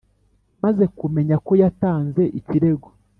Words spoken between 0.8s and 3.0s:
kumenya ko yatanze ikirego